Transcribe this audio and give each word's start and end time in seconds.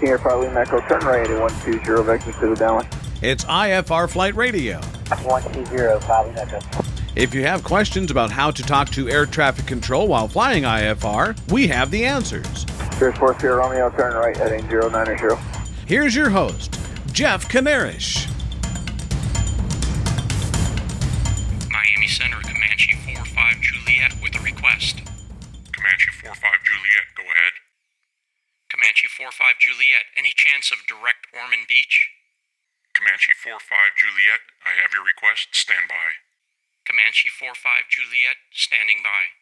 Senior 0.00 0.18
Pilot 0.18 0.56
Echo, 0.56 0.80
turn 0.82 1.00
right 1.00 1.28
at 1.28 1.40
120, 1.40 2.02
vector 2.04 2.32
to 2.32 2.48
the 2.48 2.54
downwind. 2.54 2.88
It's 3.20 3.44
IFR 3.44 4.08
Flight 4.08 4.36
Radio. 4.36 4.80
120, 5.08 6.00
Pilot 6.06 6.36
Echo. 6.36 6.60
If 7.16 7.34
you 7.34 7.42
have 7.42 7.64
questions 7.64 8.12
about 8.12 8.30
how 8.30 8.52
to 8.52 8.62
talk 8.62 8.90
to 8.90 9.08
air 9.08 9.26
traffic 9.26 9.66
control 9.66 10.06
while 10.06 10.28
flying 10.28 10.62
IFR, 10.62 11.36
we 11.50 11.66
have 11.66 11.90
the 11.90 12.04
answers. 12.04 12.64
Here's 12.94 13.16
4 13.18 13.40
Sierra 13.40 13.56
Romeo, 13.56 13.90
turn 13.90 14.14
right 14.14 14.36
heading 14.36 14.68
090. 14.68 15.34
Here's 15.86 16.14
your 16.14 16.30
host, 16.30 16.78
Jeff 17.10 17.48
Kanarish. 17.48 18.28
Miami 21.72 22.06
Center, 22.06 22.40
any 30.58 30.62
chance 30.62 30.72
of 30.72 30.86
direct 30.86 31.26
Ormond 31.32 31.68
Beach? 31.68 32.10
Comanche 32.92 33.32
45 33.32 33.78
Juliet, 33.96 34.40
I 34.64 34.70
have 34.82 34.90
your 34.92 35.04
request. 35.04 35.48
Stand 35.52 35.86
by. 35.88 36.18
Comanche 36.84 37.28
45 37.28 37.86
Juliet, 37.88 38.36
standing 38.52 38.98
by. 39.04 39.38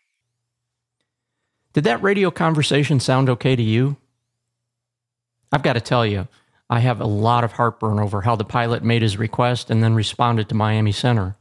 Did 1.72 1.84
that 1.84 2.02
radio 2.02 2.30
conversation 2.30 3.00
sound 3.00 3.30
okay 3.30 3.56
to 3.56 3.62
you? 3.62 3.96
I've 5.52 5.62
got 5.62 5.74
to 5.74 5.80
tell 5.80 6.04
you, 6.04 6.28
I 6.68 6.80
have 6.80 7.00
a 7.00 7.06
lot 7.06 7.44
of 7.44 7.52
heartburn 7.52 7.98
over 7.98 8.22
how 8.22 8.36
the 8.36 8.44
pilot 8.44 8.82
made 8.82 9.02
his 9.02 9.16
request 9.16 9.70
and 9.70 9.82
then 9.82 9.94
responded 9.94 10.48
to 10.48 10.54
Miami 10.54 10.92
Center. 10.92 11.36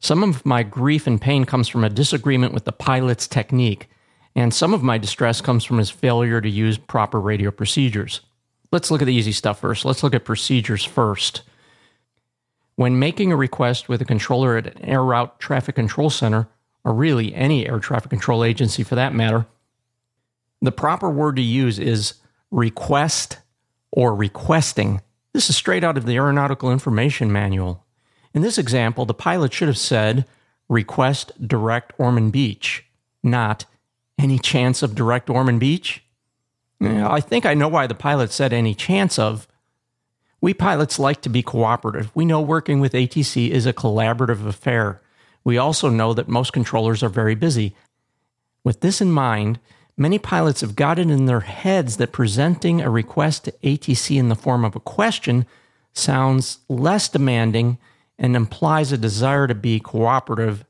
Some 0.00 0.24
of 0.24 0.46
my 0.46 0.62
grief 0.62 1.06
and 1.06 1.20
pain 1.20 1.44
comes 1.44 1.68
from 1.68 1.84
a 1.84 1.90
disagreement 1.90 2.54
with 2.54 2.64
the 2.64 2.72
pilot's 2.72 3.28
technique, 3.28 3.88
and 4.34 4.52
some 4.54 4.72
of 4.74 4.82
my 4.82 4.98
distress 4.98 5.40
comes 5.40 5.64
from 5.64 5.78
his 5.78 5.90
failure 5.90 6.40
to 6.40 6.48
use 6.48 6.78
proper 6.78 7.20
radio 7.20 7.50
procedures. 7.50 8.22
Let's 8.70 8.90
look 8.90 9.00
at 9.02 9.06
the 9.06 9.14
easy 9.14 9.32
stuff 9.32 9.60
first. 9.60 9.84
Let's 9.84 10.02
look 10.02 10.14
at 10.14 10.24
procedures 10.24 10.84
first. 10.84 11.42
When 12.76 12.98
making 12.98 13.32
a 13.32 13.36
request 13.36 13.88
with 13.88 14.00
a 14.02 14.04
controller 14.04 14.56
at 14.56 14.66
an 14.66 14.84
Air 14.84 15.02
Route 15.02 15.40
Traffic 15.40 15.74
Control 15.74 16.10
Center, 16.10 16.48
or 16.84 16.94
really 16.94 17.34
any 17.34 17.66
air 17.66 17.80
traffic 17.80 18.10
control 18.10 18.44
agency 18.44 18.82
for 18.82 18.94
that 18.94 19.14
matter, 19.14 19.46
the 20.62 20.72
proper 20.72 21.10
word 21.10 21.36
to 21.36 21.42
use 21.42 21.78
is 21.78 22.14
request 22.50 23.38
or 23.90 24.14
requesting. 24.14 25.00
This 25.32 25.50
is 25.50 25.56
straight 25.56 25.84
out 25.84 25.96
of 25.96 26.06
the 26.06 26.16
Aeronautical 26.16 26.70
Information 26.70 27.32
Manual. 27.32 27.84
In 28.34 28.42
this 28.42 28.58
example, 28.58 29.06
the 29.06 29.14
pilot 29.14 29.52
should 29.52 29.68
have 29.68 29.78
said, 29.78 30.26
request 30.68 31.32
direct 31.46 31.92
Ormond 31.98 32.32
Beach, 32.32 32.84
not 33.22 33.64
any 34.18 34.38
chance 34.38 34.82
of 34.82 34.94
direct 34.94 35.30
Ormond 35.30 35.60
Beach. 35.60 36.04
I 36.80 37.20
think 37.20 37.44
I 37.44 37.54
know 37.54 37.68
why 37.68 37.86
the 37.86 37.94
pilot 37.94 38.32
said 38.32 38.52
any 38.52 38.74
chance 38.74 39.18
of, 39.18 39.48
we 40.40 40.54
pilots 40.54 40.98
like 40.98 41.20
to 41.22 41.28
be 41.28 41.42
cooperative. 41.42 42.12
We 42.14 42.24
know 42.24 42.40
working 42.40 42.80
with 42.80 42.92
ATC 42.92 43.50
is 43.50 43.66
a 43.66 43.72
collaborative 43.72 44.46
affair. 44.46 45.02
We 45.42 45.58
also 45.58 45.88
know 45.88 46.14
that 46.14 46.28
most 46.28 46.52
controllers 46.52 47.02
are 47.02 47.08
very 47.08 47.34
busy. 47.34 47.74
With 48.62 48.80
this 48.80 49.00
in 49.00 49.10
mind, 49.10 49.58
many 49.96 50.18
pilots 50.18 50.60
have 50.60 50.76
got 50.76 50.98
it 50.98 51.10
in 51.10 51.26
their 51.26 51.40
heads 51.40 51.96
that 51.96 52.12
presenting 52.12 52.80
a 52.80 52.90
request 52.90 53.44
to 53.44 53.52
ATC 53.64 54.16
in 54.16 54.28
the 54.28 54.36
form 54.36 54.64
of 54.64 54.76
a 54.76 54.80
question 54.80 55.46
sounds 55.92 56.58
less 56.68 57.08
demanding 57.08 57.78
and 58.18 58.36
implies 58.36 58.92
a 58.92 58.98
desire 58.98 59.46
to 59.46 59.54
be 59.54 59.80
cooperative. 59.80 60.64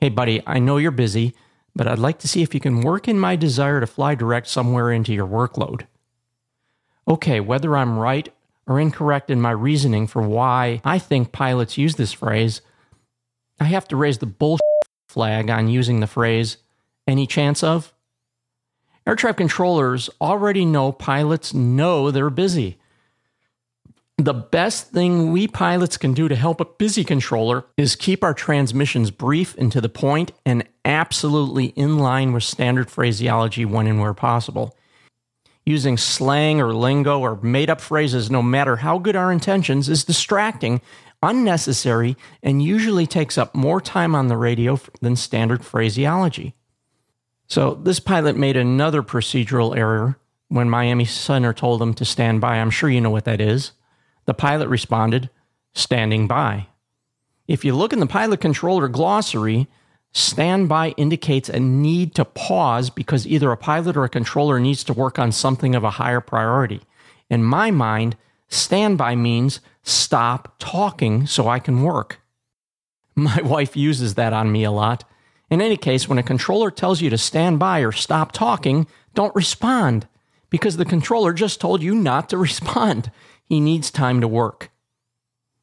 Hey, 0.00 0.08
buddy, 0.08 0.42
I 0.46 0.58
know 0.58 0.76
you're 0.76 0.90
busy, 0.90 1.34
but 1.76 1.86
I'd 1.86 1.98
like 1.98 2.18
to 2.20 2.28
see 2.28 2.42
if 2.42 2.54
you 2.54 2.60
can 2.60 2.80
work 2.80 3.06
in 3.06 3.20
my 3.20 3.36
desire 3.36 3.80
to 3.80 3.86
fly 3.86 4.14
direct 4.14 4.48
somewhere 4.48 4.90
into 4.90 5.12
your 5.12 5.26
workload. 5.26 5.86
Okay, 7.06 7.38
whether 7.38 7.76
I'm 7.76 7.98
right 7.98 8.32
or 8.66 8.80
incorrect 8.80 9.30
in 9.30 9.40
my 9.40 9.50
reasoning 9.50 10.06
for 10.06 10.22
why 10.22 10.80
I 10.84 10.98
think 10.98 11.32
pilots 11.32 11.76
use 11.76 11.96
this 11.96 12.14
phrase, 12.14 12.62
I 13.60 13.64
have 13.64 13.86
to 13.88 13.96
raise 13.96 14.18
the 14.18 14.26
bullshit 14.26 14.62
flag 15.06 15.50
on 15.50 15.68
using 15.68 16.00
the 16.00 16.06
phrase 16.06 16.56
any 17.06 17.26
chance 17.26 17.62
of. 17.62 17.92
Air 19.06 19.14
traffic 19.14 19.36
controllers 19.36 20.10
already 20.20 20.64
know 20.64 20.90
pilots 20.92 21.54
know 21.54 22.10
they're 22.10 22.30
busy. 22.30 22.78
The 24.18 24.34
best 24.34 24.92
thing 24.92 25.30
we 25.30 25.46
pilots 25.46 25.98
can 25.98 26.14
do 26.14 26.26
to 26.26 26.36
help 26.36 26.60
a 26.60 26.64
busy 26.64 27.04
controller 27.04 27.66
is 27.76 27.96
keep 27.96 28.24
our 28.24 28.32
transmissions 28.32 29.10
brief 29.10 29.54
and 29.58 29.70
to 29.72 29.80
the 29.80 29.90
point 29.90 30.32
and 30.46 30.66
absolutely 30.84 31.66
in 31.66 31.98
line 31.98 32.32
with 32.32 32.42
standard 32.42 32.90
phraseology 32.90 33.64
when 33.66 33.86
and 33.86 34.00
where 34.00 34.14
possible 34.14 34.74
using 35.66 35.98
slang 35.98 36.60
or 36.60 36.72
lingo 36.72 37.18
or 37.18 37.36
made 37.42 37.68
up 37.68 37.80
phrases, 37.80 38.30
no 38.30 38.40
matter 38.40 38.76
how 38.76 38.98
good 38.98 39.16
our 39.16 39.32
intentions, 39.32 39.88
is 39.88 40.04
distracting, 40.04 40.80
unnecessary, 41.22 42.16
and 42.42 42.62
usually 42.62 43.06
takes 43.06 43.36
up 43.36 43.54
more 43.54 43.80
time 43.80 44.14
on 44.14 44.28
the 44.28 44.36
radio 44.36 44.80
than 45.02 45.16
standard 45.16 45.64
phraseology. 45.64 46.54
So, 47.48 47.74
this 47.74 48.00
pilot 48.00 48.36
made 48.36 48.56
another 48.56 49.02
procedural 49.02 49.76
error 49.76 50.18
when 50.48 50.70
Miami 50.70 51.04
Center 51.04 51.52
told 51.52 51.82
him 51.82 51.94
to 51.94 52.04
stand 52.04 52.40
by. 52.40 52.56
I'm 52.56 52.70
sure 52.70 52.88
you 52.88 53.00
know 53.00 53.10
what 53.10 53.24
that 53.24 53.40
is. 53.40 53.72
The 54.26 54.34
pilot 54.34 54.68
responded, 54.68 55.30
standing 55.74 56.28
by. 56.28 56.68
If 57.48 57.64
you 57.64 57.74
look 57.74 57.92
in 57.92 58.00
the 58.00 58.06
pilot 58.06 58.40
controller 58.40 58.88
glossary, 58.88 59.68
Standby 60.16 60.94
indicates 60.96 61.50
a 61.50 61.60
need 61.60 62.14
to 62.14 62.24
pause 62.24 62.88
because 62.88 63.26
either 63.26 63.52
a 63.52 63.56
pilot 63.58 63.98
or 63.98 64.04
a 64.04 64.08
controller 64.08 64.58
needs 64.58 64.82
to 64.84 64.94
work 64.94 65.18
on 65.18 65.30
something 65.30 65.74
of 65.74 65.84
a 65.84 65.90
higher 65.90 66.22
priority. 66.22 66.80
In 67.28 67.44
my 67.44 67.70
mind, 67.70 68.16
standby 68.48 69.14
means 69.14 69.60
stop 69.82 70.54
talking 70.58 71.26
so 71.26 71.48
I 71.48 71.58
can 71.58 71.82
work. 71.82 72.22
My 73.14 73.40
wife 73.44 73.76
uses 73.76 74.14
that 74.14 74.32
on 74.32 74.50
me 74.50 74.64
a 74.64 74.70
lot. 74.70 75.04
In 75.50 75.60
any 75.60 75.76
case, 75.76 76.08
when 76.08 76.16
a 76.16 76.22
controller 76.22 76.70
tells 76.70 77.02
you 77.02 77.10
to 77.10 77.18
stand 77.18 77.58
by 77.58 77.80
or 77.80 77.92
stop 77.92 78.32
talking, 78.32 78.86
don't 79.12 79.34
respond 79.34 80.08
because 80.48 80.78
the 80.78 80.86
controller 80.86 81.34
just 81.34 81.60
told 81.60 81.82
you 81.82 81.94
not 81.94 82.30
to 82.30 82.38
respond. 82.48 83.10
He 83.46 83.60
needs 83.60 83.90
time 83.90 84.20
to 84.20 84.28
work. 84.28 84.70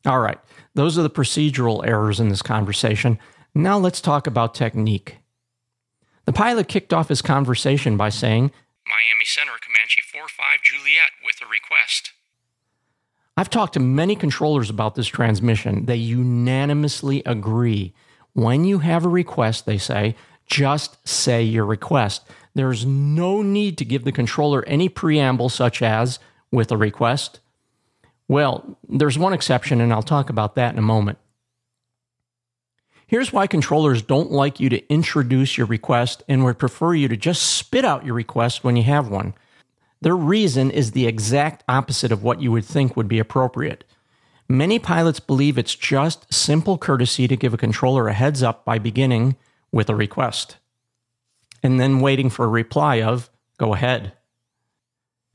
All 0.05 0.19
right, 0.19 0.39
those 0.73 0.97
are 0.97 1.03
the 1.03 1.09
procedural 1.09 1.85
errors 1.85 2.19
in 2.19 2.29
this 2.29 2.41
conversation. 2.41 3.19
Now 3.53 3.77
let's 3.77 4.01
talk 4.01 4.27
about 4.27 4.55
technique. 4.55 5.17
The 6.25 6.33
pilot 6.33 6.67
kicked 6.67 6.93
off 6.93 7.09
his 7.09 7.21
conversation 7.21 7.97
by 7.97 8.09
saying, 8.09 8.51
Miami 8.85 9.25
Center, 9.25 9.51
Comanche 9.61 10.01
45 10.01 10.59
Juliet 10.63 11.09
with 11.25 11.35
a 11.41 11.45
request. 11.45 12.11
I've 13.35 13.49
talked 13.49 13.73
to 13.73 13.79
many 13.79 14.15
controllers 14.15 14.69
about 14.69 14.95
this 14.95 15.07
transmission. 15.07 15.85
They 15.85 15.95
unanimously 15.95 17.23
agree. 17.25 17.93
When 18.33 18.63
you 18.63 18.79
have 18.79 19.05
a 19.05 19.09
request, 19.09 19.65
they 19.65 19.77
say, 19.77 20.15
just 20.45 21.07
say 21.07 21.43
your 21.43 21.65
request. 21.65 22.23
There's 22.53 22.85
no 22.85 23.41
need 23.41 23.77
to 23.79 23.85
give 23.85 24.03
the 24.03 24.11
controller 24.11 24.63
any 24.65 24.89
preamble, 24.89 25.49
such 25.49 25.81
as 25.81 26.19
with 26.51 26.71
a 26.71 26.77
request. 26.77 27.39
Well, 28.27 28.77
there's 28.87 29.17
one 29.17 29.33
exception, 29.33 29.81
and 29.81 29.93
I'll 29.93 30.03
talk 30.03 30.29
about 30.29 30.55
that 30.55 30.73
in 30.73 30.79
a 30.79 30.83
moment. 30.83 31.17
Here's 33.05 33.33
why 33.33 33.47
controllers 33.47 34.01
don't 34.01 34.31
like 34.31 34.59
you 34.59 34.69
to 34.69 34.91
introduce 34.91 35.57
your 35.57 35.67
request 35.67 36.23
and 36.27 36.43
would 36.43 36.57
prefer 36.57 36.93
you 36.93 37.07
to 37.09 37.17
just 37.17 37.43
spit 37.43 37.85
out 37.85 38.05
your 38.05 38.15
request 38.15 38.63
when 38.63 38.75
you 38.75 38.83
have 38.83 39.09
one. 39.09 39.33
Their 40.01 40.15
reason 40.15 40.71
is 40.71 40.91
the 40.91 41.05
exact 41.05 41.63
opposite 41.67 42.11
of 42.11 42.23
what 42.23 42.41
you 42.41 42.51
would 42.51 42.65
think 42.65 42.97
would 42.97 43.07
be 43.07 43.19
appropriate. 43.19 43.83
Many 44.49 44.79
pilots 44.79 45.19
believe 45.19 45.57
it's 45.57 45.75
just 45.75 46.33
simple 46.33 46.77
courtesy 46.77 47.27
to 47.27 47.37
give 47.37 47.53
a 47.53 47.57
controller 47.57 48.07
a 48.07 48.13
heads 48.13 48.41
up 48.43 48.65
by 48.65 48.79
beginning 48.79 49.35
with 49.71 49.89
a 49.89 49.95
request 49.95 50.57
and 51.63 51.79
then 51.79 52.01
waiting 52.01 52.29
for 52.29 52.45
a 52.45 52.49
reply 52.49 53.01
of, 53.01 53.29
go 53.57 53.73
ahead. 53.73 54.13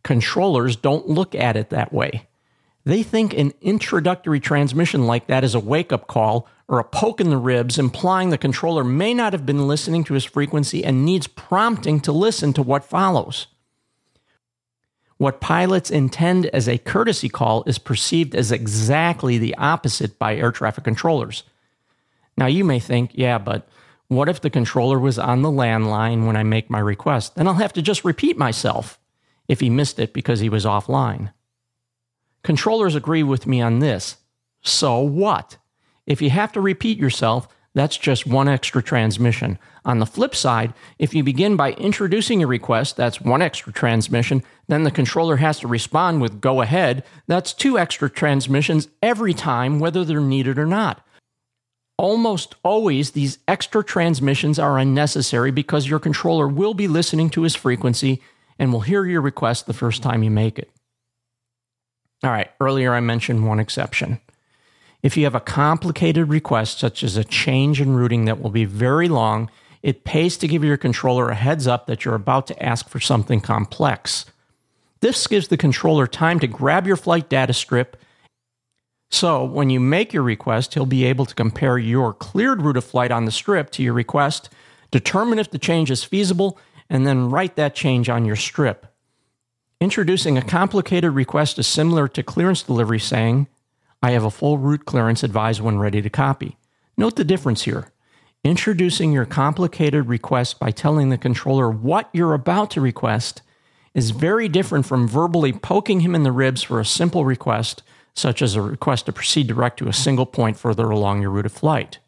Controllers 0.05 0.77
don't 0.77 1.09
look 1.09 1.35
at 1.35 1.57
it 1.57 1.71
that 1.71 1.93
way. 1.93 2.28
They 2.89 3.03
think 3.03 3.35
an 3.35 3.53
introductory 3.61 4.41
transmission 4.41 5.07
like 5.07 5.27
that 5.27 5.45
is 5.45 5.55
a 5.55 5.61
wake 5.61 5.93
up 5.93 6.07
call 6.07 6.49
or 6.69 6.79
a 6.79 6.85
poke 6.85 7.21
in 7.21 7.29
the 7.29 7.37
ribs, 7.37 7.79
implying 7.79 8.31
the 8.31 8.39
controller 8.39 8.83
may 8.83 9.13
not 9.13 9.35
have 9.35 9.45
been 9.45 9.69
listening 9.69 10.05
to 10.05 10.15
his 10.15 10.25
frequency 10.25 10.83
and 10.83 11.05
needs 11.05 11.27
prompting 11.27 12.01
to 12.01 12.13
listen 12.13 12.55
to 12.55 12.63
what 12.63 12.83
follows. 12.83 13.49
What 15.19 15.39
pilots 15.39 15.91
intend 15.91 16.47
as 16.47 16.67
a 16.67 16.79
courtesy 16.79 17.29
call 17.29 17.63
is 17.67 17.79
perceived 17.79 18.35
as 18.35 18.51
exactly 18.51 19.37
the 19.37 19.55
opposite 19.57 20.19
by 20.19 20.37
air 20.37 20.51
traffic 20.51 20.85
controllers. 20.85 21.43
Now, 22.39 22.47
you 22.47 22.65
may 22.65 22.81
think, 22.81 23.11
yeah, 23.13 23.37
but 23.37 23.69
what 24.07 24.31
if 24.31 24.41
the 24.41 24.49
controller 24.49 24.99
was 24.99 25.19
on 25.19 25.43
the 25.43 25.51
landline 25.51 26.27
when 26.27 26.37
I 26.39 26.43
make 26.43 26.71
my 26.71 26.81
request? 26.81 27.35
Then 27.35 27.49
I'll 27.49 27.53
have 27.53 27.75
to 27.75 27.83
just 27.83 28.03
repeat 28.03 28.39
myself 28.39 28.99
if 29.47 29.61
he 29.61 29.69
missed 29.69 29.99
it 29.99 30.15
because 30.15 30.41
he 30.41 30.49
was 30.49 30.65
offline. 30.65 31.33
Controllers 32.49 32.95
agree 32.95 33.23
with 33.23 33.47
me 33.47 33.61
on 33.61 33.81
this. 33.81 34.17
So 34.63 35.01
what? 35.01 35.59
If 36.07 36.23
you 36.23 36.31
have 36.31 36.51
to 36.53 36.63
repeat 36.63 36.97
yourself, 36.97 37.47
That's 37.79 37.97
just 37.97 38.27
one 38.27 38.49
extra 38.49 38.83
transmission. 38.83 39.57
On 39.85 40.01
the 40.01 40.07
flip 40.07 40.35
side, 40.35 40.75
if 40.99 41.15
you 41.15 41.23
begin 41.23 41.55
by 41.57 41.75
introducing 41.75 42.43
a 42.43 42.47
request, 42.49 42.97
that's 42.97 43.21
one 43.21 43.41
extra 43.41 43.73
transmission. 43.73 44.43
Then 44.67 44.83
the 44.83 44.91
controller 44.91 45.37
has 45.37 45.61
to 45.61 45.69
respond 45.69 46.21
with 46.21 46.41
go 46.41 46.61
ahead. 46.61 47.05
That's 47.29 47.53
two 47.53 47.79
extra 47.79 48.11
transmissions 48.11 48.89
every 49.01 49.33
time, 49.33 49.79
whether 49.79 50.05
they're 50.05 50.21
needed 50.21 50.59
or 50.59 50.67
not. 50.67 51.07
Almost 51.97 52.57
always, 52.65 53.13
these 53.13 53.39
extra 53.47 53.85
transmissions 53.85 54.59
are 54.59 54.79
unnecessary 54.79 55.51
because 55.51 55.89
your 55.89 55.99
controller 55.99 56.49
will 56.49 56.75
be 56.75 56.89
listening 56.89 57.31
to 57.31 57.43
his 57.43 57.55
frequency 57.55 58.21
and 58.59 58.73
will 58.73 58.81
hear 58.81 59.05
your 59.05 59.21
request 59.21 59.67
the 59.67 59.73
first 59.73 60.03
time 60.03 60.25
you 60.25 60.31
make 60.31 60.59
it. 60.59 60.71
All 62.23 62.31
right, 62.31 62.51
earlier 62.61 62.95
I 62.95 63.01
mentioned 63.01 63.47
one 63.47 63.61
exception. 63.61 64.21
If 65.03 65.17
you 65.17 65.25
have 65.25 65.35
a 65.35 65.41
complicated 65.41 66.29
request, 66.29 66.79
such 66.79 67.05
as 67.05 67.17
a 67.17 67.25
change 67.25 67.81
in 67.81 67.95
routing 67.95 68.25
that 68.25 68.41
will 68.41 68.51
be 68.51 68.65
very 68.65 69.09
long, 69.09 69.51
it 69.83 70.05
pays 70.05 70.37
to 70.39 70.49
give 70.49 70.65
your 70.65 70.77
controller 70.77 71.29
a 71.29 71.37
heads 71.37 71.69
up 71.69 71.87
that 71.87 72.05
you're 72.05 72.17
about 72.17 72.49
to 72.49 72.63
ask 72.63 72.89
for 72.89 72.99
something 72.99 73.41
complex. 73.41 74.27
This 75.01 75.27
gives 75.29 75.47
the 75.47 75.57
controller 75.57 76.09
time 76.09 76.41
to 76.41 76.49
grab 76.49 76.87
your 76.87 76.97
flight 76.97 77.29
data 77.29 77.53
strip 77.53 77.97
so, 79.11 79.43
when 79.43 79.71
you 79.71 79.81
make 79.81 80.13
your 80.13 80.23
request, 80.23 80.75
he'll 80.75 80.85
be 80.85 81.05
able 81.05 81.25
to 81.25 81.35
compare 81.35 81.79
your 81.79 82.13
cleared 82.13 82.61
route 82.61 82.77
of 82.77 82.85
flight 82.85 83.11
on 83.11 83.25
the 83.25 83.31
strip 83.31 83.71
to 83.71 83.83
your 83.83 83.95
request, 83.95 84.51
determine 84.91 85.39
if 85.39 85.51
the 85.51 85.59
change 85.59 85.91
is 85.91 86.05
feasible, 86.05 86.59
and 86.91 87.07
then 87.07 87.31
write 87.31 87.57
that 87.57 87.75
change 87.75 88.11
on 88.11 88.27
your 88.27 88.37
strip. 88.37 88.87
Introducing 89.81 90.37
a 90.37 90.43
complicated 90.43 91.13
request 91.13 91.57
is 91.57 91.69
similar 91.69 92.09
to 92.09 92.23
clearance 92.25 92.65
delivery 92.65 92.99
saying, 92.99 93.47
I 94.03 94.11
have 94.11 94.25
a 94.25 94.31
full 94.31 94.59
route 94.59 94.87
clearance 94.87 95.23
advised 95.23 95.61
when 95.61 95.79
ready 95.79 96.03
to 96.03 96.11
copy. 96.11 96.57
Note 96.97 97.15
the 97.15 97.23
difference 97.23 97.63
here. 97.63 97.93
Introducing 98.43 99.13
your 99.13 99.25
complicated 99.25 100.09
request 100.09 100.59
by 100.59 100.73
telling 100.73 101.11
the 101.11 101.19
controller 101.19 101.71
what 101.71 102.11
you're 102.13 102.35
about 102.35 102.73
to 102.73 102.81
request 102.81 103.43
is 103.95 104.11
very 104.11 104.49
different 104.49 104.85
from 104.85 105.07
verbally 105.07 105.53
poking 105.53 106.01
him 106.01 106.17
in 106.17 106.25
the 106.25 106.33
ribs 106.33 106.63
for 106.65 106.81
a 106.81 106.85
simple 106.85 107.25
request 107.25 107.85
such 108.15 108.43
as 108.43 108.57
a 108.57 108.63
request 108.63 109.07
to 109.07 109.13
proceed 109.13 109.47
direct 109.47 109.79
to 109.79 109.87
a 109.87 109.93
single 109.93 110.27
point 110.27 110.57
further 110.57 110.91
along 110.91 111.23
your 111.23 111.31
route 111.31 111.47
of 111.47 111.53
flight. 111.53 112.01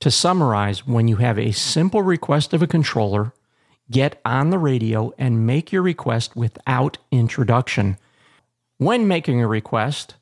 To 0.00 0.10
summarize, 0.10 0.86
when 0.86 1.08
you 1.08 1.16
have 1.16 1.38
a 1.38 1.52
simple 1.52 2.02
request 2.02 2.52
of 2.52 2.62
a 2.62 2.66
controller, 2.66 3.32
get 3.90 4.20
on 4.24 4.50
the 4.50 4.58
radio 4.58 5.12
and 5.18 5.46
make 5.46 5.72
your 5.72 5.82
request 5.82 6.36
without 6.36 6.98
introduction. 7.10 7.96
When 8.78 9.08
making 9.08 9.42
a 9.42 9.48
request, 9.48 10.14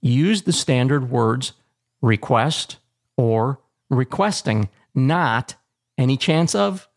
use 0.00 0.42
the 0.42 0.52
standard 0.52 1.10
words 1.10 1.52
request 2.00 2.76
or 3.16 3.60
requesting, 3.90 4.68
not 4.94 5.54
any 5.98 6.16
chance 6.16 6.54
of. 6.54 6.88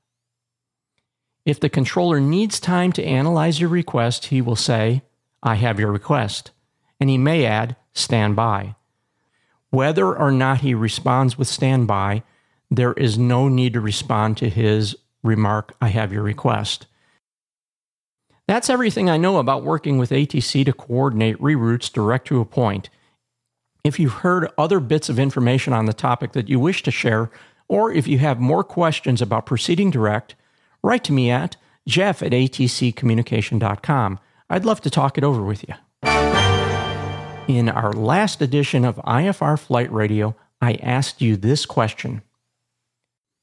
If 1.46 1.60
the 1.60 1.70
controller 1.70 2.20
needs 2.20 2.60
time 2.60 2.92
to 2.94 3.04
analyze 3.04 3.60
your 3.60 3.70
request, 3.70 4.26
he 4.26 4.42
will 4.42 4.56
say, 4.56 5.04
I 5.44 5.56
have 5.56 5.80
your 5.80 5.92
request 5.92 6.52
and 7.00 7.10
he 7.10 7.18
may 7.18 7.46
add 7.46 7.76
stand 7.94 8.36
by. 8.36 8.76
Whether 9.70 10.16
or 10.16 10.32
not 10.32 10.62
he 10.62 10.74
responds 10.74 11.38
with 11.38 11.48
stand 11.48 11.88
by, 11.88 12.24
there 12.72 12.94
is 12.94 13.18
no 13.18 13.48
need 13.48 13.74
to 13.74 13.82
respond 13.82 14.38
to 14.38 14.50
his 14.50 14.96
remark, 15.26 15.76
I 15.82 15.90
have 15.90 16.14
your 16.14 16.24
request. 16.24 16.88
That's 18.48 18.70
everything 18.70 19.10
I 19.10 19.18
know 19.18 19.38
about 19.38 19.64
working 19.64 19.98
with 19.98 20.12
ATC 20.12 20.66
to 20.66 20.74
coordinate 20.74 21.38
reroutes 21.40 21.92
direct 21.92 22.28
to 22.28 22.40
a 22.40 22.46
point. 22.46 22.90
If 23.84 24.00
you've 24.00 24.14
heard 24.14 24.52
other 24.58 24.80
bits 24.80 25.10
of 25.10 25.20
information 25.20 25.74
on 25.74 25.86
the 25.86 25.94
topic 25.94 26.34
that 26.34 26.50
you 26.50 26.60
wish 26.60 26.84
to 26.84 26.92
share, 26.92 27.32
or 27.68 27.92
if 27.92 28.08
you 28.08 28.20
have 28.20 28.40
more 28.40 28.64
questions 28.64 29.22
about 29.22 29.46
proceeding 29.46 29.90
direct, 29.90 30.36
write 30.84 31.04
to 31.06 31.12
me 31.12 31.32
at 31.32 31.58
jeff 31.88 32.22
at 32.22 32.32
atccommunication.com. 32.32 34.20
I'd 34.50 34.66
love 34.66 34.82
to 34.82 34.90
talk 34.90 35.18
it 35.18 35.24
over 35.24 35.44
with 35.44 35.66
you. 35.68 35.76
In 37.48 37.70
our 37.70 37.94
last 37.94 38.42
edition 38.42 38.86
of 38.86 38.96
IFR 38.98 39.60
Flight 39.60 39.92
Radio, 39.92 40.36
I 40.62 40.74
asked 40.76 41.22
you 41.22 41.36
this 41.36 41.66
question. 41.66 42.24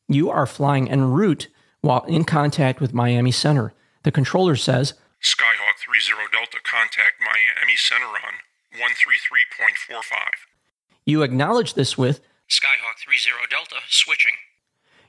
You 0.08 0.30
are 0.30 0.46
flying 0.46 0.90
en 0.90 1.12
route 1.12 1.48
while 1.82 2.04
in 2.04 2.24
contact 2.24 2.80
with 2.80 2.94
Miami 2.94 3.30
Center. 3.30 3.74
The 4.04 4.10
controller 4.10 4.56
says, 4.56 4.94
Skyhawk 5.22 5.78
30 5.86 6.32
Delta, 6.32 6.58
contact 6.64 7.20
Miami 7.20 7.76
Center 7.76 8.06
on 8.06 8.40
133.45. 8.74 10.02
You 11.04 11.22
acknowledge 11.22 11.74
this 11.74 11.98
with, 11.98 12.20
Skyhawk 12.48 13.04
30 13.04 13.48
Delta, 13.50 13.76
switching. 13.88 14.32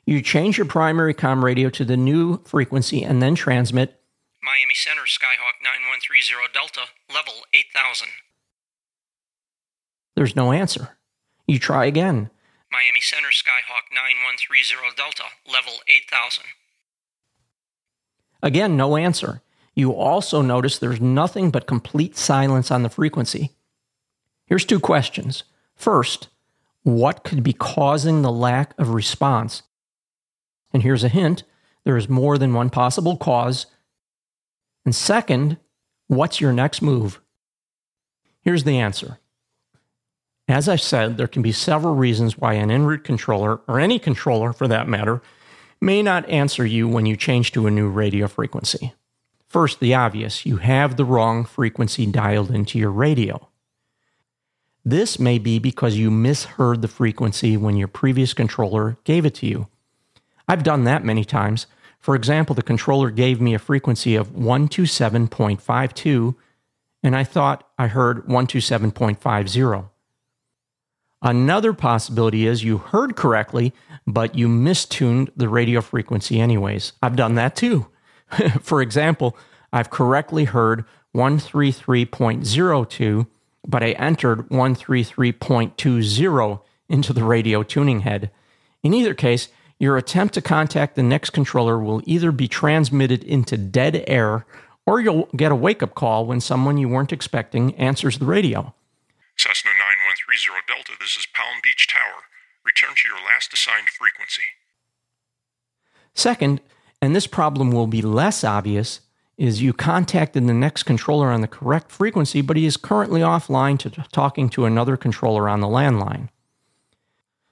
You 0.06 0.22
change 0.22 0.58
your 0.58 0.68
primary 0.68 1.14
com 1.14 1.46
radio 1.46 1.70
to 1.70 1.86
the 1.86 1.98
new 1.98 2.44
frequency 2.44 3.04
and 3.04 3.22
then 3.22 3.36
transmit, 3.36 4.00
Miami 4.44 4.76
Center, 4.76 5.08
Skyhawk 5.08 5.64
9130 5.64 6.52
Delta, 6.54 6.92
level 7.08 7.48
8000. 7.54 8.10
There's 10.16 10.36
no 10.36 10.52
answer. 10.52 10.98
You 11.48 11.60
try 11.60 11.86
again. 11.86 12.30
Miami 12.69 13.00
Center, 13.00 13.30
Skyhawk 13.30 13.88
9130 13.96 14.96
Delta, 14.98 15.31
level 15.48 15.80
8000. 15.88 16.44
Again, 18.44 18.78
no 18.78 18.95
answer. 18.95 19.42
You 19.74 19.94
also 19.94 20.44
notice 20.44 20.78
there's 20.78 21.01
nothing 21.01 21.50
but 21.50 21.66
complete 21.66 22.16
silence 22.16 22.69
on 22.69 22.84
the 22.84 22.90
frequency. 22.90 23.54
Here's 24.45 24.66
two 24.66 24.80
questions. 24.80 25.44
First, 25.75 26.28
what 26.84 27.24
could 27.24 27.42
be 27.42 27.54
causing 27.54 28.22
the 28.22 28.31
lack 28.31 28.78
of 28.78 28.90
response? 28.90 29.63
And 30.72 30.84
here's 30.84 31.04
a 31.04 31.10
hint 31.10 31.44
there 31.86 31.98
is 31.98 32.07
more 32.07 32.38
than 32.38 32.54
one 32.54 32.69
possible 32.69 33.18
cause. 33.18 33.66
And 34.86 34.94
second, 34.94 35.57
what's 36.07 36.40
your 36.40 36.54
next 36.54 36.81
move? 36.81 37.19
Here's 38.42 38.63
the 38.63 38.78
answer 38.78 39.19
as 40.48 40.68
I 40.68 40.75
said, 40.75 41.18
there 41.18 41.28
can 41.28 41.42
be 41.42 41.51
several 41.51 41.95
reasons 41.95 42.38
why 42.38 42.54
an 42.54 42.69
en 42.69 42.86
route 42.86 43.04
controller, 43.04 43.62
or 43.68 43.80
any 43.80 43.98
controller 43.98 44.51
for 44.51 44.68
that 44.68 44.90
matter, 44.90 45.22
may 45.83 46.01
not 46.01 46.27
answer 46.30 46.65
you 46.65 46.88
when 46.88 47.06
you 47.06 47.18
change 47.18 47.51
to 47.51 47.68
a 47.68 47.71
new 47.71 47.89
radio 47.89 48.27
frequency. 48.27 48.94
First, 49.50 49.81
the 49.81 49.94
obvious 49.94 50.45
you 50.45 50.56
have 50.57 50.95
the 50.95 51.06
wrong 51.06 51.44
frequency 51.44 52.06
dialed 52.06 52.50
into 52.50 52.80
your 52.80 52.89
radio. 52.89 53.50
This 54.85 55.19
may 55.19 55.38
be 55.38 55.59
because 55.59 55.97
you 55.97 56.09
misheard 56.09 56.81
the 56.81 56.88
frequency 56.88 57.57
when 57.57 57.75
your 57.75 57.89
previous 57.89 58.33
controller 58.33 58.95
gave 59.03 59.25
it 59.25 59.35
to 59.35 59.45
you. 59.45 59.68
I've 60.47 60.63
done 60.63 60.85
that 60.85 61.03
many 61.03 61.25
times. 61.25 61.68
For 62.00 62.15
example, 62.15 62.56
the 62.56 62.63
controller 62.63 63.12
gave 63.12 63.41
me 63.41 63.53
a 63.53 63.59
frequency 63.59 64.16
of 64.16 64.31
127.52, 64.31 66.35
and 67.04 67.16
I 67.16 67.25
thought 67.25 67.68
I 67.78 67.87
heard 67.87 68.25
127.50. 68.25 69.90
Another 71.23 71.73
possibility 71.73 72.45
is 72.45 72.65
you 72.65 72.80
heard 72.80 73.15
correctly, 73.15 73.71
but 74.06 74.35
you 74.35 74.49
mistuned 74.49 75.31
the 75.37 75.47
radio 75.47 75.80
frequency 75.80 76.42
anyways. 76.42 76.92
I've 77.01 77.15
done 77.15 77.35
that 77.35 77.56
too. 77.56 77.87
For 78.61 78.81
example, 78.81 79.37
I've 79.71 79.89
correctly 79.89 80.44
heard 80.44 80.83
133.02, 81.15 83.27
but 83.65 83.81
I 83.81 83.92
entered 83.92 84.49
133.20 84.49 86.59
into 86.89 87.13
the 87.13 87.23
radio 87.23 87.63
tuning 87.63 88.01
head. 88.01 88.30
In 88.83 88.94
either 88.94 89.13
case, 89.13 89.47
your 89.80 89.95
attempt 89.95 90.33
to 90.33 90.42
contact 90.42 90.95
the 90.95 91.03
next 91.03 91.30
controller 91.30 91.80
will 91.80 92.01
either 92.06 92.33
be 92.33 92.49
transmitted 92.49 93.23
into 93.23 93.56
dead 93.57 94.03
air 94.07 94.45
or 94.85 94.99
you'll 94.99 95.30
get 95.35 95.53
a 95.53 95.56
wake 95.56 95.81
up 95.81 95.95
call 95.95 96.25
when 96.25 96.42
someone 96.42 96.77
you 96.77 96.89
weren't 96.89 97.13
expecting 97.13 97.73
answers 97.75 98.19
the 98.19 98.25
radio. 98.25 98.73
Cessna 99.37 99.71
9130 100.30 100.63
Delta, 100.71 100.99
this 101.01 101.18
is 101.18 101.27
Palm 101.33 101.59
Beach 101.61 101.85
Tower. 101.87 102.23
Return 102.65 102.95
to 102.95 103.09
your 103.09 103.18
last 103.18 103.51
assigned 103.51 103.89
frequency. 103.89 104.44
Second, 106.13 106.61
and 107.01 107.13
this 107.13 107.27
problem 107.27 107.71
will 107.71 107.87
be 107.87 108.01
less 108.01 108.44
obvious, 108.44 109.01
is 109.37 109.61
you 109.61 109.73
contacted 109.73 110.47
the 110.47 110.53
next 110.53 110.83
controller 110.83 111.30
on 111.30 111.42
the 111.42 111.47
correct 111.47 111.92
frequency, 111.92 112.42
but 112.42 112.56
he 112.56 112.65
is 112.65 112.77
currently 112.77 113.19
offline 113.19 113.77
to 113.80 113.89
talking 114.13 114.47
to 114.47 114.63
another 114.63 114.95
controller 114.95 115.49
on 115.49 115.59
the 115.59 115.68
landline. 115.68 116.30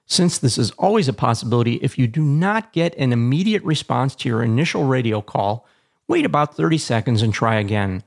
Since 0.05 0.37
this 0.37 0.57
is 0.57 0.71
always 0.71 1.09
a 1.09 1.13
possibility, 1.13 1.75
if 1.75 1.97
you 1.97 2.07
do 2.07 2.23
not 2.23 2.71
get 2.71 2.95
an 2.97 3.11
immediate 3.11 3.63
response 3.63 4.15
to 4.15 4.29
your 4.29 4.43
initial 4.43 4.85
radio 4.85 5.21
call, 5.21 5.67
wait 6.07 6.23
about 6.23 6.55
30 6.55 6.77
seconds 6.77 7.21
and 7.21 7.33
try 7.33 7.55
again. 7.55 8.03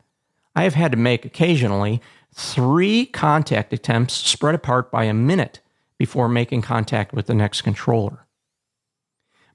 I 0.55 0.63
have 0.65 0.75
had 0.75 0.93
to 0.93 0.99
make 0.99 1.25
occasionally 1.25 2.01
three 2.33 3.07
contact 3.07 3.73
attempts 3.73 4.15
spread 4.15 4.55
apart 4.55 4.91
by 4.91 5.05
a 5.05 5.15
minute 5.15 5.61
before 5.99 6.29
making 6.29 6.63
contact 6.63 7.13
with 7.13 7.27
the 7.27 7.35
next 7.35 7.63
controller. 7.63 8.27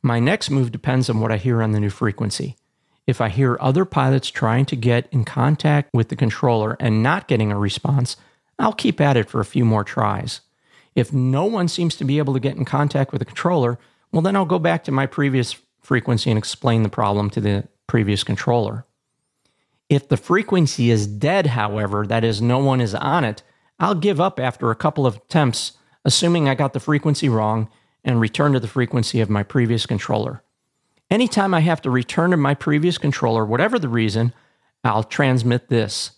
My 0.02 0.20
next 0.20 0.50
move 0.50 0.72
depends 0.72 1.10
on 1.10 1.20
what 1.20 1.32
I 1.32 1.38
hear 1.38 1.62
on 1.62 1.72
the 1.72 1.80
new 1.80 1.90
frequency. 1.90 2.56
If 3.06 3.22
I 3.22 3.30
hear 3.30 3.58
other 3.60 3.86
pilots 3.86 4.30
trying 4.30 4.66
to 4.68 4.76
get 4.76 5.10
in 5.12 5.26
contact 5.26 5.90
with 5.94 6.10
the 6.10 6.16
controller 6.16 6.78
and 6.80 7.04
not 7.04 7.28
getting 7.28 7.52
a 7.52 7.58
response, 7.58 8.16
I'll 8.58 8.74
keep 8.74 9.02
at 9.02 9.18
it 9.18 9.30
for 9.30 9.42
a 9.42 9.46
few 9.46 9.66
more 9.66 9.84
tries. 9.84 10.42
If 10.96 11.12
no 11.12 11.46
one 11.46 11.68
seems 11.68 11.96
to 11.96 12.04
be 12.04 12.18
able 12.18 12.34
to 12.34 12.40
get 12.40 12.56
in 12.56 12.66
contact 12.66 13.12
with 13.12 13.20
the 13.20 13.26
controller, 13.26 13.80
well, 14.12 14.22
then 14.22 14.36
I'll 14.36 14.46
go 14.46 14.60
back 14.60 14.84
to 14.86 14.92
my 14.92 15.06
previous 15.06 15.56
frequency 15.82 16.30
and 16.30 16.38
explain 16.38 16.84
the 16.84 16.90
problem 16.90 17.30
to 17.32 17.42
the 17.42 17.68
previous 17.88 18.24
controller. 18.24 18.86
If 19.90 20.08
the 20.08 20.18
frequency 20.18 20.92
is 20.92 21.08
dead, 21.08 21.48
however, 21.48 22.06
that 22.06 22.24
is, 22.24 22.42
no 22.42 22.60
one 22.60 22.80
is 22.80 22.94
on 22.94 23.24
it, 23.24 23.42
I'll 23.80 23.96
give 23.96 24.22
up 24.22 24.40
after 24.40 24.70
a 24.70 24.76
couple 24.76 25.08
of 25.08 25.18
attempts, 25.18 25.74
assuming 26.06 26.48
I 26.48 26.56
got 26.56 26.74
the 26.74 26.80
frequency 26.80 27.28
wrong, 27.28 27.70
and 28.04 28.22
return 28.22 28.54
to 28.54 28.60
the 28.60 28.68
frequency 28.68 29.20
of 29.20 29.30
my 29.30 29.44
previous 29.44 29.86
controller. 29.86 30.44
Anytime 31.10 31.54
I 31.54 31.62
have 31.62 31.82
to 31.82 31.90
return 31.90 32.32
to 32.32 32.38
my 32.38 32.54
previous 32.54 32.98
controller, 32.98 33.44
whatever 33.44 33.80
the 33.80 33.90
reason, 33.90 34.32
I'll 34.84 35.04
transmit 35.04 35.70
this. 35.70 36.12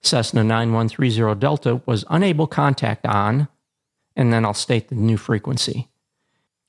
Cessna 0.00 0.42
9130 0.42 1.38
Delta 1.38 1.82
was 1.84 2.04
unable 2.08 2.46
contact 2.46 3.04
on, 3.04 3.48
and 4.16 4.32
then 4.32 4.44
I'll 4.44 4.54
state 4.54 4.88
the 4.88 4.94
new 4.94 5.16
frequency. 5.16 5.88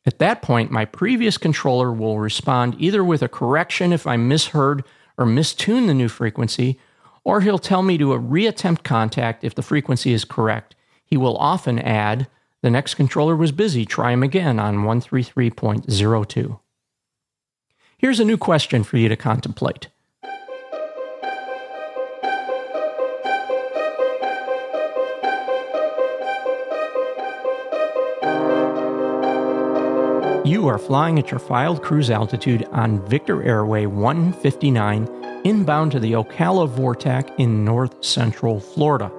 At 0.06 0.20
that 0.20 0.42
point, 0.42 0.72
my 0.72 0.86
previous 0.86 1.38
controller 1.38 1.92
will 1.92 2.20
respond 2.20 2.76
either 2.80 3.04
with 3.04 3.22
a 3.22 3.28
correction 3.28 3.94
if 3.94 4.08
I 4.08 4.18
misheard 4.18 4.84
or 5.20 5.26
mistune 5.26 5.86
the 5.86 5.94
new 5.94 6.08
frequency, 6.08 6.80
or 7.26 7.42
he'll 7.42 7.60
tell 7.60 7.84
me 7.84 7.98
to 7.98 8.06
reattempt 8.06 8.84
contact 8.84 9.44
if 9.44 9.54
the 9.54 9.62
frequency 9.62 10.14
is 10.14 10.24
correct. 10.24 10.76
He 11.06 11.18
will 11.18 11.38
often 11.38 11.78
add, 11.78 12.28
the 12.62 12.72
next 12.72 12.96
controller 12.96 13.36
was 13.36 13.52
busy, 13.52 13.86
try 13.86 14.14
him 14.14 14.24
again 14.24 14.60
on 14.60 14.78
133.02. 14.78 16.60
Here's 17.98 18.20
a 18.22 18.26
new 18.26 18.38
question 18.38 18.84
for 18.84 18.98
you 18.98 19.10
to 19.10 19.18
contemplate. 19.18 19.90
You 30.50 30.68
are 30.68 30.80
flying 30.80 31.20
at 31.20 31.30
your 31.30 31.40
filed 31.40 31.84
cruise 31.84 32.10
altitude 32.10 32.66
on 32.72 33.06
Victor 33.06 33.44
Airway 33.44 33.86
159 33.86 35.42
inbound 35.44 35.92
to 35.92 36.00
the 36.00 36.14
Ocala 36.14 36.68
Vortac 36.68 37.32
in 37.38 37.64
north 37.64 38.04
central 38.04 38.60
Florida. 38.60 39.12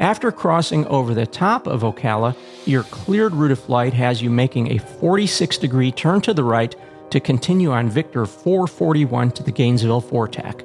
After 0.00 0.32
crossing 0.32 0.86
over 0.86 1.12
the 1.12 1.26
top 1.26 1.66
of 1.66 1.82
Ocala, 1.82 2.34
your 2.64 2.84
cleared 2.84 3.34
route 3.34 3.50
of 3.50 3.58
flight 3.58 3.92
has 3.92 4.22
you 4.22 4.30
making 4.30 4.72
a 4.72 4.78
46 4.78 5.58
degree 5.58 5.92
turn 5.92 6.22
to 6.22 6.32
the 6.32 6.42
right 6.42 6.74
to 7.10 7.20
continue 7.20 7.72
on 7.72 7.90
Victor 7.90 8.24
441 8.24 9.32
to 9.32 9.42
the 9.42 9.52
Gainesville 9.52 10.00
Vortac. 10.00 10.64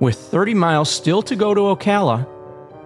With 0.00 0.16
30 0.16 0.54
miles 0.54 0.88
still 0.88 1.20
to 1.24 1.36
go 1.36 1.52
to 1.52 1.60
Ocala, 1.60 2.26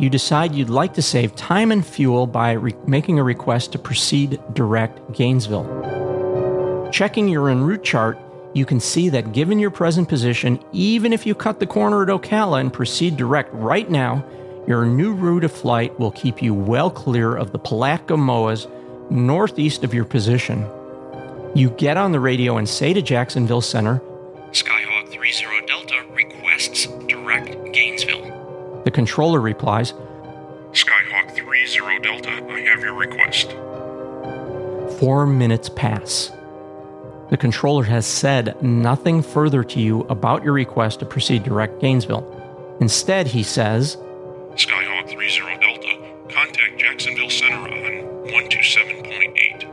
you 0.00 0.09
decide 0.09 0.54
you'd 0.54 0.71
like 0.71 0.95
to 0.95 1.02
save 1.02 1.37
time 1.37 1.71
and 1.71 1.85
fuel 1.85 2.26
by 2.26 2.52
re- 2.52 2.75
making 2.87 3.19
a 3.19 3.23
request 3.23 3.73
to 3.73 3.78
proceed 3.78 4.40
direct 4.54 5.12
Gainesville. 5.12 6.88
Checking 6.90 7.28
your 7.28 7.50
en 7.50 7.62
route 7.62 7.85
chart, 7.85 8.19
you 8.54 8.64
can 8.64 8.80
see 8.80 9.11
that 9.11 9.33
given 9.33 9.59
your 9.59 9.71
present 9.71 10.09
position, 10.09 10.59
even 10.73 11.12
if 11.12 11.26
you 11.26 11.35
cut 11.35 11.61
the 11.61 11.66
corner 11.66 12.02
at 12.02 12.09
Ocala 12.09 12.61
and 12.61 12.73
proceed 12.73 13.19
direct 13.19 13.52
right 13.52 13.90
now, 13.90 14.25
your 14.66 14.87
new 14.87 15.12
route 15.12 15.45
of 15.45 15.52
flight 15.52 15.99
will 16.00 16.11
keep 16.12 16.42
you 16.42 16.54
well 16.54 16.90
clear 16.90 17.37
of 17.37 17.52
the 17.52 17.59
Palatka 17.59 18.14
MOAs 18.14 18.66
northeast 19.11 19.85
of 19.85 19.92
your 19.92 20.07
position. 20.07 20.66
You 21.54 21.71
get 21.71 21.99
on 21.99 22.12
the 22.12 22.21
radio 22.21 22.57
and 22.57 22.69
say 22.69 22.95
to 22.95 23.02
Jacksonville 23.02 23.61
Center, 23.61 24.00
The 28.85 28.91
controller 28.91 29.41
replies, 29.41 29.93
Skyhawk 30.73 31.33
30 31.33 31.99
Delta, 32.01 32.31
I 32.51 32.61
have 32.61 32.81
your 32.81 32.95
request. 32.95 33.53
Four 34.99 35.27
minutes 35.27 35.69
pass. 35.69 36.33
The 37.29 37.37
controller 37.37 37.85
has 37.85 38.07
said 38.07 38.63
nothing 38.63 39.21
further 39.23 39.63
to 39.65 39.81
you 39.81 40.07
about 40.09 40.43
your 40.43 40.55
request 40.55 41.01
to 41.01 41.07
proceed 41.07 41.43
direct 41.43 41.81
Gainesville. 41.81 42.25
Instead, 42.81 43.27
he 43.27 43.43
says, 43.43 43.99
Skyhawk 44.55 45.09
30 45.09 45.59
Delta, 45.61 45.99
contact 46.29 46.79
Jacksonville 46.79 47.31
Center 47.31 47.57
on 47.57 47.69
127.8. 48.31 49.67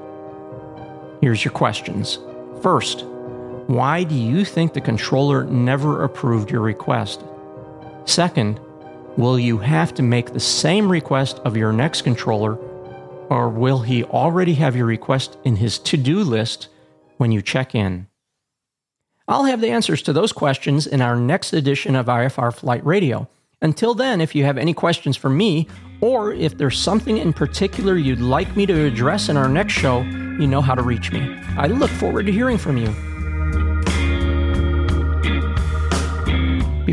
Here's 1.22 1.46
your 1.46 1.54
questions. 1.54 2.20
First, 2.62 3.06
why 3.68 4.04
do 4.04 4.16
you 4.16 4.44
think 4.44 4.74
the 4.74 4.82
controller 4.82 5.46
never 5.46 6.04
approved 6.04 6.52
your 6.52 6.62
request? 6.62 7.24
Second, 8.06 8.60
will 9.17 9.39
you 9.39 9.57
have 9.57 9.93
to 9.95 10.03
make 10.03 10.31
the 10.31 10.39
same 10.39 10.89
request 10.89 11.39
of 11.39 11.57
your 11.57 11.74
next 11.74 12.03
controller, 12.03 12.55
or 13.29 13.50
will 13.50 13.79
he 13.79 14.03
already 14.03 14.53
have 14.53 14.75
your 14.75 14.86
request 14.86 15.38
in 15.43 15.55
his 15.55 15.79
to 15.79 15.97
do 15.97 16.19
list 16.19 16.69
when 17.17 17.31
you 17.31 17.41
check 17.41 17.75
in? 17.75 18.07
I'll 19.27 19.43
have 19.43 19.59
the 19.59 19.71
answers 19.71 20.01
to 20.03 20.13
those 20.13 20.31
questions 20.31 20.88
in 20.88 21.01
our 21.01 21.15
next 21.15 21.51
edition 21.51 21.95
of 21.95 22.05
IFR 22.05 22.55
Flight 22.55 22.86
Radio. 22.86 23.27
Until 23.62 23.93
then, 23.93 24.21
if 24.21 24.36
you 24.36 24.45
have 24.45 24.57
any 24.57 24.74
questions 24.74 25.17
for 25.17 25.29
me, 25.29 25.67
or 26.00 26.31
if 26.31 26.57
there's 26.57 26.79
something 26.79 27.17
in 27.17 27.33
particular 27.33 27.97
you'd 27.97 28.21
like 28.21 28.55
me 28.55 28.65
to 28.67 28.86
address 28.86 29.29
in 29.29 29.36
our 29.36 29.50
next 29.50 29.74
show, 29.74 30.01
you 30.03 30.45
know 30.45 30.62
how 30.62 30.75
to 30.75 30.83
reach 30.83 31.12
me. 31.12 31.36
I 31.57 31.65
look 31.65 31.89
forward 31.89 32.27
to 32.27 32.31
hearing 32.31 32.59
from 32.59 32.77
you. 32.77 32.93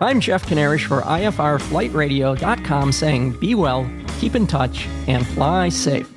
I'm 0.00 0.20
Jeff 0.20 0.46
Kanarish 0.46 0.86
for 0.86 1.00
IFRFlightRadio.com 1.00 2.92
saying 2.92 3.32
be 3.32 3.56
well, 3.56 3.90
keep 4.18 4.34
in 4.34 4.46
touch, 4.46 4.86
and 5.06 5.26
fly 5.26 5.68
safe. 5.68 6.08